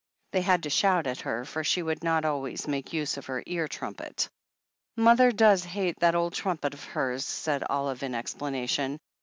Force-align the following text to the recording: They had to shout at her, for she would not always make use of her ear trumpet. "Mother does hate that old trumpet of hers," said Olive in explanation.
They 0.31 0.41
had 0.41 0.63
to 0.63 0.71
shout 0.71 1.05
at 1.05 1.19
her, 1.21 1.45
for 1.45 1.63
she 1.63 1.83
would 1.83 2.03
not 2.03 2.25
always 2.25 2.67
make 2.67 2.91
use 2.91 3.17
of 3.17 3.27
her 3.27 3.43
ear 3.45 3.67
trumpet. 3.67 4.29
"Mother 4.97 5.31
does 5.31 5.63
hate 5.63 5.99
that 5.99 6.15
old 6.15 6.33
trumpet 6.33 6.73
of 6.73 6.83
hers," 6.83 7.23
said 7.23 7.63
Olive 7.69 8.01
in 8.01 8.15
explanation. 8.15 8.97